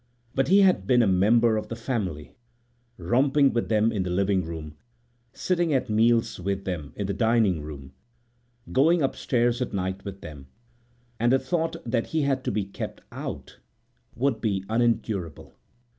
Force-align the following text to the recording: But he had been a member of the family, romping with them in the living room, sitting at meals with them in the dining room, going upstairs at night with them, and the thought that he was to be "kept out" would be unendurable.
But 0.33 0.47
he 0.47 0.61
had 0.61 0.87
been 0.87 1.03
a 1.03 1.07
member 1.07 1.57
of 1.57 1.67
the 1.67 1.75
family, 1.75 2.33
romping 2.97 3.53
with 3.53 3.69
them 3.69 3.91
in 3.91 4.01
the 4.01 4.09
living 4.09 4.43
room, 4.43 4.75
sitting 5.31 5.75
at 5.75 5.91
meals 5.91 6.39
with 6.39 6.65
them 6.65 6.91
in 6.95 7.05
the 7.05 7.13
dining 7.13 7.61
room, 7.61 7.93
going 8.71 9.03
upstairs 9.03 9.61
at 9.61 9.73
night 9.73 10.03
with 10.03 10.21
them, 10.21 10.47
and 11.19 11.31
the 11.31 11.37
thought 11.37 11.75
that 11.85 12.07
he 12.07 12.27
was 12.27 12.39
to 12.45 12.51
be 12.51 12.65
"kept 12.65 13.01
out" 13.11 13.59
would 14.15 14.41
be 14.41 14.65
unendurable. 14.69 15.53